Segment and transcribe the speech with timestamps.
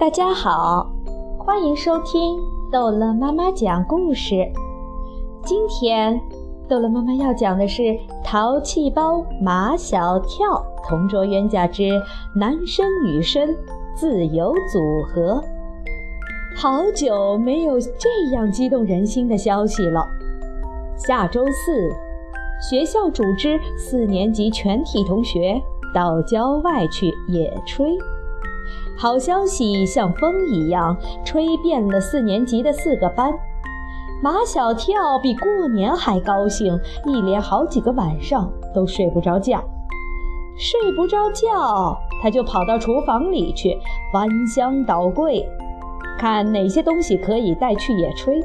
[0.00, 0.90] 大家好，
[1.36, 2.38] 欢迎收听
[2.72, 4.50] 逗乐妈妈讲故事。
[5.44, 6.18] 今天
[6.66, 7.82] 逗乐妈妈要讲的是
[8.24, 11.90] 《淘气包马小跳同桌冤家之
[12.34, 13.54] 男生女生
[13.94, 15.34] 自由组合》。
[16.56, 20.02] 好久没有这样激动人心的消息了。
[20.96, 21.90] 下周四，
[22.70, 25.60] 学校组织四年级全体同学
[25.94, 27.98] 到郊外去野炊。
[29.00, 33.32] 好消息像风一样吹遍了四年级的四个班。
[34.22, 39.58] 马小跳比过年还高兴，一连好几个晚上都睡不着觉。
[40.54, 43.74] 睡不着觉，他就跑到厨房里去
[44.12, 45.48] 翻箱倒柜，
[46.18, 48.38] 看哪些东西可以带去野炊。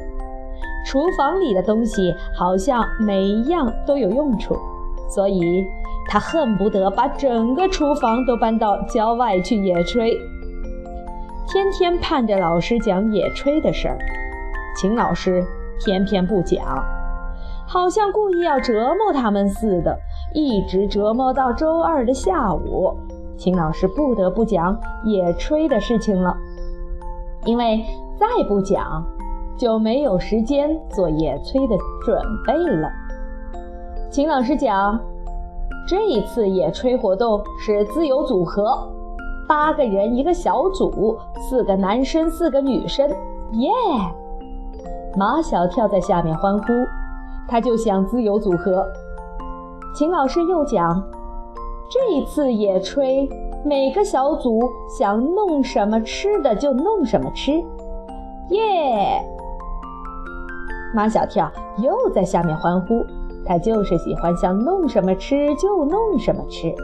[0.86, 4.56] 厨房里的东西好像每一样都有用处，
[5.10, 5.66] 所以
[6.08, 10.16] 他恨不得把整个厨房都搬到郊外去野炊。
[11.48, 13.96] 天天盼着老师讲野炊的事儿，
[14.76, 15.46] 秦老师
[15.78, 16.84] 偏偏不讲，
[17.68, 19.96] 好像故意要折磨他们似的，
[20.34, 22.92] 一直折磨到周二的下午，
[23.38, 26.36] 秦老师不得不讲野炊的事情了，
[27.44, 27.84] 因为
[28.18, 29.06] 再不讲
[29.56, 32.90] 就没有时间做野炊的准备了。
[34.10, 35.00] 秦老师讲，
[35.88, 38.92] 这一次野炊活动是自由组合。
[39.46, 43.08] 八个人一个小组，四个男生，四个女生，
[43.52, 43.70] 耶！
[45.16, 46.64] 马小跳在下面欢呼，
[47.46, 48.84] 他就想自由组合。
[49.94, 51.00] 秦老师又讲，
[51.88, 53.30] 这一次野炊，
[53.64, 54.60] 每个小组
[54.98, 57.52] 想弄什么吃的就弄什么吃，
[58.50, 59.24] 耶！
[60.92, 63.04] 马小跳又在下面欢呼，
[63.44, 66.74] 他就是喜欢想弄什么吃就弄什么吃。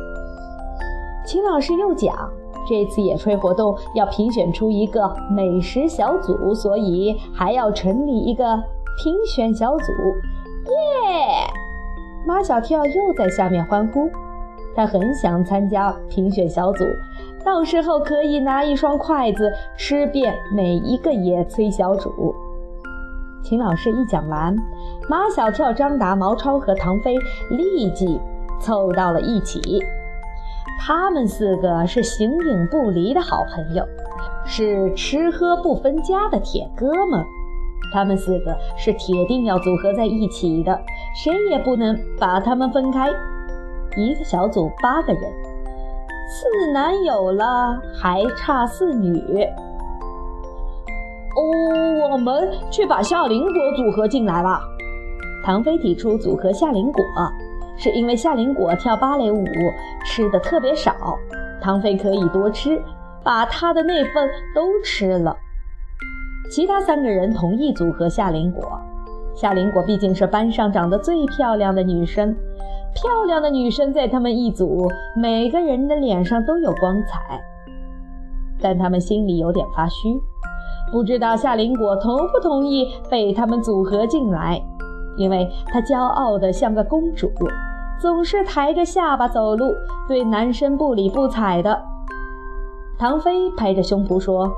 [1.27, 2.15] 秦老师又讲。
[2.67, 8.45] 这次野炊活动要评选出一个美食小组，所以还要成立一个
[9.03, 9.85] 评选小组。
[10.67, 11.47] 耶！
[12.27, 14.09] 马小跳又在下面欢呼，
[14.77, 16.85] 他很想参加评选小组，
[17.45, 22.35] 到时候可以拿一双筷子吃遍每一个野炊小组。
[23.43, 24.55] 秦老师一讲完，
[25.09, 27.17] 马小跳、张达、毛超和唐飞
[27.51, 28.21] 立即
[28.61, 29.61] 凑到了一起。
[30.81, 33.85] 他们四个是形影不离的好朋友，
[34.45, 37.25] 是吃喝不分家的铁哥们。
[37.93, 40.81] 他们四个是铁定要组合在一起的，
[41.23, 43.11] 谁也不能把他们分开。
[43.97, 45.23] 一个小组八个人，
[46.29, 49.19] 四男有了，还差四女。
[51.35, 54.61] 哦，我们去把夏林果组合进来吧。
[55.45, 57.03] 唐飞提出组合夏林果。
[57.77, 59.45] 是因为夏林果跳芭蕾舞
[60.05, 60.95] 吃的特别少，
[61.61, 62.81] 唐飞可以多吃，
[63.25, 65.37] 把他的那份都吃了。
[66.51, 68.81] 其他三个人同意组合夏林果。
[69.35, 72.37] 夏林果毕竟是班上长得最漂亮的女生，
[72.95, 77.41] 漂亮的女生在他们一组，每个人的脸上都有光彩。
[78.61, 80.21] 但他们心里有点发虚，
[80.93, 84.63] 不知道夏林果同不同意被他们组合进来。
[85.17, 87.31] 因为她骄傲的像个公主，
[88.01, 89.73] 总是抬着下巴走路，
[90.09, 91.83] 对男生不理不睬的。
[92.99, 94.49] 唐飞拍着胸脯说：“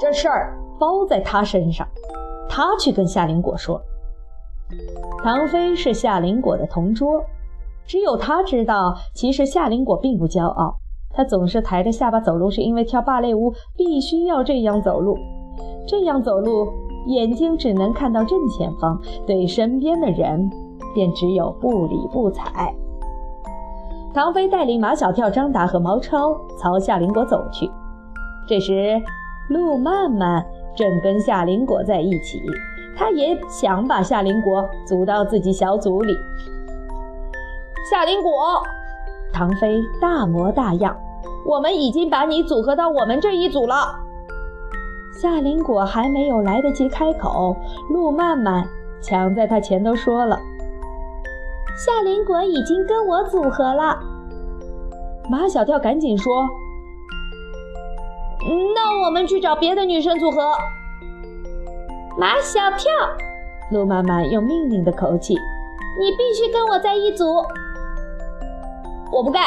[0.00, 1.86] 这事儿包在他身上，
[2.48, 3.80] 他去跟夏林果说。”
[5.22, 7.22] 唐飞是夏林果的同桌，
[7.86, 10.76] 只有他知道，其实夏林果并不骄傲。
[11.14, 15.16] 他总是抬着下巴走路，是因为跳芭蕾舞必须要这样走路，
[15.86, 16.66] 这样走路。
[17.06, 20.50] 眼睛只能看到正前方，对身边的人
[20.94, 22.74] 便只有不理不睬。
[24.14, 27.70] 唐飞带领马小跳、张达和毛超朝夏林果走去。
[28.46, 29.00] 这时，
[29.48, 30.44] 陆曼曼
[30.76, 32.42] 正跟夏林果在一起，
[32.96, 36.14] 他也想把夏林果组到自己小组里。
[37.90, 38.30] 夏林果，
[39.32, 40.94] 唐飞大模大样，
[41.46, 44.01] 我们已经把你组合到我们这一组了。
[45.22, 47.56] 夏林果还没有来得及开口，
[47.88, 48.66] 陆曼曼
[49.00, 50.36] 抢在他前头说了
[51.78, 54.00] ：“夏林果已经跟我组合了。”
[55.30, 56.48] 马小跳赶紧说
[58.74, 60.54] ：“那我们去找别的女生组合。”
[62.18, 62.90] 马小跳，
[63.70, 65.34] 陆曼曼用命令的口气
[66.00, 67.24] ：“你必须跟我在一组。”
[69.12, 69.44] 我不干！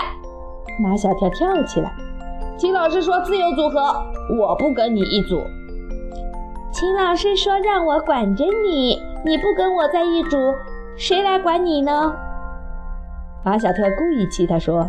[0.82, 1.92] 马小跳跳起来。
[2.56, 3.94] 秦老师说自由组合，
[4.40, 5.36] 我不跟你一组。
[6.76, 10.36] 秦老师说让我管着你，你不跟我在一组，
[10.98, 12.14] 谁来管你呢？
[13.46, 14.86] 马小跳故意气他说：“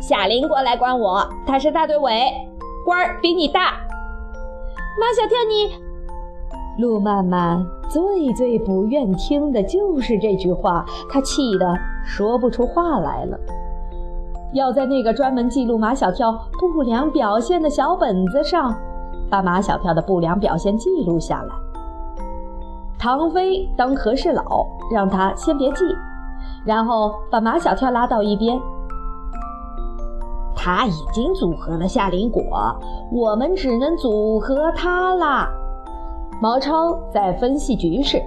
[0.00, 2.32] 夏林过来管我，他是大队委，
[2.86, 3.72] 官儿比你大。
[4.98, 6.82] 马小跳，你……
[6.82, 13.38] 路曼曼最最不愿听的就是这句话，他气得说不出话来了。
[14.54, 18.74] 要在那个专门记录马小跳不良表现的小本子上，
[19.30, 21.54] 把马小跳的不良表现记录下来。
[22.98, 25.84] 唐飞当和事佬，让他先别记，
[26.64, 28.58] 然后把马小跳拉到一边。
[30.54, 32.42] 他已经组合了夏林果，
[33.12, 35.48] 我们只能组合他啦。
[36.40, 38.20] 毛超在分析局势。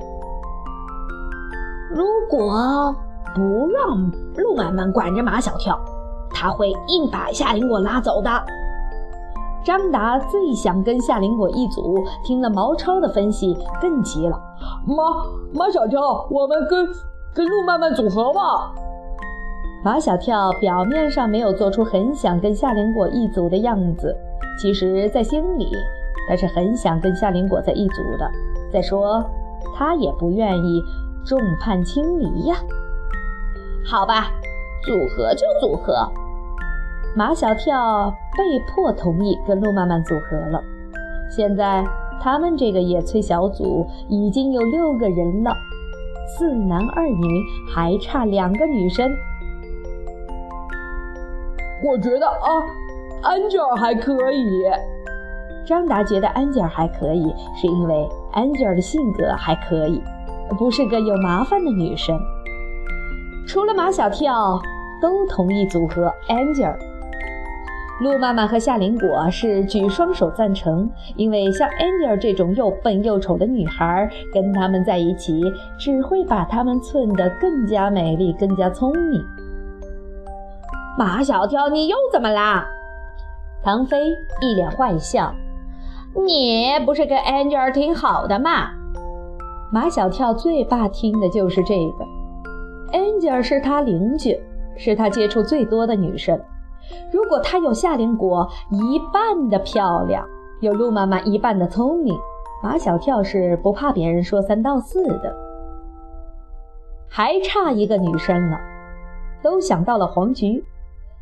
[1.91, 2.95] 如果
[3.35, 5.77] 不让陆曼曼管着马小跳，
[6.29, 8.29] 他会硬把夏林果拉走的。
[9.69, 14.35] 张达最想跟夏林果一组，听了毛超的分析，更急了。
[14.83, 15.03] 马
[15.53, 16.87] 马小跳，我们跟
[17.35, 18.73] 跟陆曼曼组合吧。
[19.85, 24.11] 马小跳表面上没有做出很想跟夏林果一组的样子，
[24.59, 25.69] 其实，在心里
[26.27, 28.27] 他是很想跟夏林果在一组的。
[28.73, 29.23] 再说，
[29.75, 30.81] 他也不愿意
[31.23, 32.55] 众叛亲离呀。
[33.85, 34.31] 好吧，
[34.83, 36.11] 组合就组合。
[37.15, 40.61] 马小跳被迫同意跟陆曼曼组合了。
[41.29, 41.83] 现在
[42.21, 45.51] 他们这个野炊小组已经有六个人了，
[46.27, 49.11] 四男二女，还差两个女生。
[51.83, 52.47] 我觉得啊，
[53.23, 54.45] 安吉尔还可以。
[55.65, 60.01] 张达觉得安吉尔还可以，是因为安吉尔的性格还可以，
[60.57, 62.19] 不是个有麻烦的女生。
[63.47, 64.61] 除了马小跳，
[65.01, 66.77] 都同意组合安吉尔。
[67.99, 75.41] 陆妈妈和夏林果是举双手赞成，因为像安吉尔这种又笨又丑的女孩，跟他们在一起
[75.77, 79.21] 只会把他们衬得更加美丽、更加聪明。
[80.97, 82.65] 马小跳，你又怎么啦？
[83.61, 83.97] 唐飞
[84.41, 85.33] 一脸坏笑。
[86.25, 88.69] 你不是跟 Angel 挺好的吗？
[89.73, 92.97] 马小跳最怕听的就是这个。
[92.97, 94.39] Angel 是他邻居，
[94.77, 96.39] 是他接触最多的女生。
[97.11, 100.25] 如果他有夏林果一半的漂亮，
[100.61, 102.17] 有陆妈妈一半的聪明，
[102.61, 105.35] 马小跳是不怕别人说三道四的。
[107.07, 108.57] 还差一个女生呢，
[109.41, 110.63] 都想到了黄菊。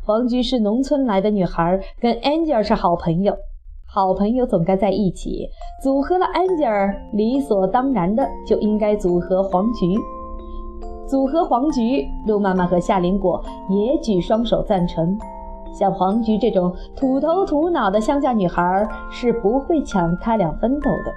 [0.05, 3.35] 黄菊是农村来的女孩，跟 Angel 是好朋友。
[3.89, 5.47] 好朋友总该在一起，
[5.81, 9.85] 组合了 Angel，理所当然的就应该组合黄菊。
[11.07, 15.17] 组合黄菊，陆妈妈和夏林果也举双手赞成。
[15.77, 21.13] 像黄菊这种土头土脑的乡下女孩，是不会抢他俩分头的。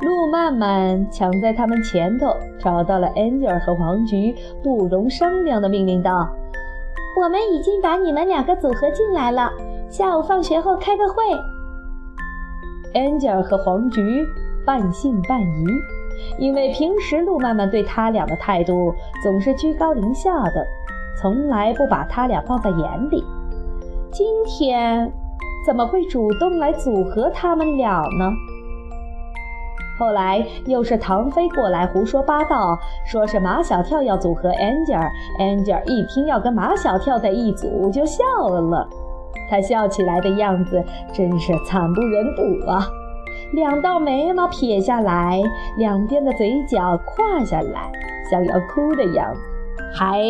[0.00, 6.28] 陆曼曼抢在他们前头，找到了 Angel 和黄菊，不容商量的命令道。
[7.16, 9.52] 我们已经把你们两个组合进来了，
[9.88, 11.14] 下午放学后开个会。
[12.94, 14.26] Angel 和黄菊
[14.66, 15.66] 半信半疑，
[16.40, 18.92] 因为平时陆曼曼对他俩的态度
[19.22, 20.66] 总是居高临下的，
[21.20, 23.24] 从来不把他俩放在眼里。
[24.10, 25.10] 今天
[25.66, 28.30] 怎么会主动来组合他们俩呢？
[29.98, 32.76] 后来又是唐飞过来胡说八道，
[33.06, 38.88] 说是马小跳要组合 Angel，Angel 一听要跟马小跳在一组就笑了，
[39.48, 40.82] 他笑起来的样子
[41.12, 42.84] 真是惨不忍睹啊！
[43.52, 45.40] 两道眉毛撇下来，
[45.76, 47.92] 两边的嘴角跨下来，
[48.30, 49.40] 像要哭的样子，
[49.94, 50.22] 还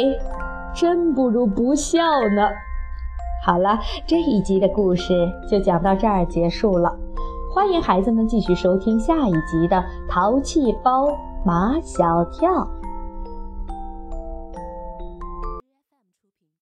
[0.74, 1.98] 真不如不笑
[2.34, 2.48] 呢。
[3.44, 6.96] 好了，这一集的故事就讲到这儿结束了。
[7.54, 9.76] 欢迎孩子们继续收听下一集的
[10.08, 11.08] 《淘气包
[11.44, 12.50] 马小跳》。